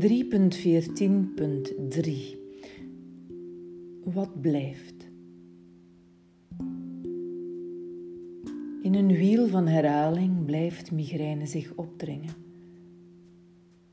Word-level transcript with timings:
Wat 4.04 4.40
blijft? 4.40 5.08
In 8.82 8.94
een 8.94 9.12
wiel 9.16 9.48
van 9.48 9.66
herhaling 9.66 10.44
blijft 10.44 10.92
migraine 10.92 11.46
zich 11.46 11.72
opdringen. 11.74 12.34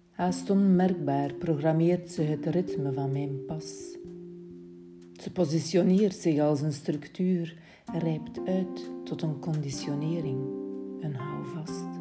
Haast 0.09 0.49
onmerkbaar 0.49 1.33
programmeert 1.33 2.11
ze 2.11 2.21
het 2.21 2.45
ritme 2.45 2.93
van 2.93 3.11
mijn 3.11 3.45
pas. 3.45 3.97
Ze 5.13 5.31
positioneert 5.31 6.15
zich 6.15 6.39
als 6.39 6.61
een 6.61 6.73
structuur, 6.73 7.57
rijpt 7.93 8.39
uit 8.45 8.89
tot 9.03 9.21
een 9.21 9.39
conditionering, 9.39 10.39
een 10.99 11.15
houvast. 11.15 11.99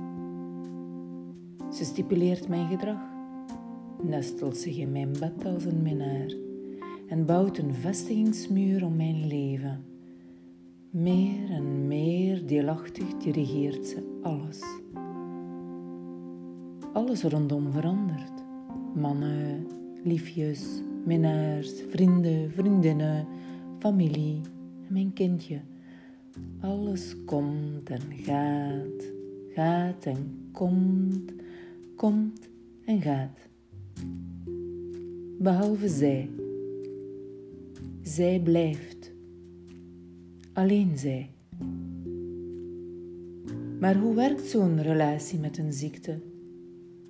Ze 1.77 1.85
stipuleert 1.85 2.49
mijn 2.49 2.69
gedrag, 2.69 3.20
nestelt 4.03 4.57
zich 4.57 4.77
in 4.77 4.93
mijn 4.93 5.13
bed 5.21 5.45
als 5.45 5.65
een 5.65 5.83
minnaar 5.83 6.35
en 7.07 7.27
bouwt 7.27 7.59
een 7.59 7.75
vestigingsmuur 7.75 8.85
om 8.85 8.97
mijn 8.97 9.27
leven. 9.27 9.85
Meer 10.91 11.51
en 11.51 11.87
meer 11.87 12.47
deelachtig 12.47 13.17
dirigeert 13.17 13.87
ze 13.87 14.19
alles. 14.23 14.63
Alles 16.93 17.23
rondom 17.23 17.73
verandert. 17.73 18.45
Mannen, 18.95 19.67
liefjes, 20.05 20.83
minnaars, 21.05 21.73
vrienden, 21.89 22.51
vriendinnen, 22.51 23.27
familie 23.79 24.41
en 24.87 24.93
mijn 24.93 25.13
kindje. 25.13 25.61
Alles 26.61 27.25
komt 27.25 27.91
en 27.91 28.01
gaat, 28.11 29.13
gaat 29.55 30.07
en 30.07 30.49
komt, 30.53 31.33
komt 31.97 32.49
en 32.85 33.03
gaat. 33.03 33.50
Behalve 35.43 35.89
zij. 35.89 36.31
Zij 38.03 38.41
blijft. 38.45 39.13
Alleen 40.53 40.99
zij. 40.99 41.31
Maar 43.79 43.97
hoe 43.97 44.15
werkt 44.15 44.47
zo'n 44.47 44.83
relatie 44.83 45.39
met 45.39 45.59
een 45.59 45.73
ziekte? 45.73 46.19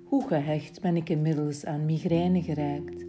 Hoe 0.03 0.27
gehecht 0.27 0.81
ben 0.81 0.95
ik 0.95 1.09
inmiddels 1.09 1.65
aan 1.65 1.85
migraine 1.85 2.41
geraakt? 2.41 3.01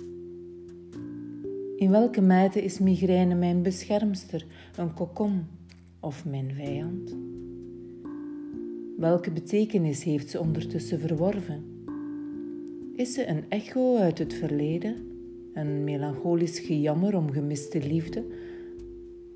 In 1.76 1.90
welke 1.90 2.20
mate 2.20 2.64
is 2.64 2.78
migraine 2.78 3.34
mijn 3.34 3.62
beschermster, 3.62 4.46
een 4.76 4.94
kokon 4.94 5.44
of 6.00 6.24
mijn 6.24 6.54
vijand? 6.54 7.16
Welke 8.96 9.30
betekenis 9.30 10.04
heeft 10.04 10.30
ze 10.30 10.40
ondertussen 10.40 11.00
verworven? 11.00 11.64
Is 12.96 13.14
ze 13.14 13.26
een 13.26 13.44
echo 13.48 13.96
uit 13.96 14.18
het 14.18 14.34
verleden, 14.34 15.11
een 15.54 15.84
melancholisch 15.84 16.58
gejammer 16.58 17.16
om 17.16 17.30
gemiste 17.30 17.86
liefde, 17.86 18.24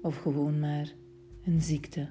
of 0.02 0.16
gewoon 0.16 0.60
maar 0.60 0.94
een 1.44 1.60
ziekte? 1.62 2.08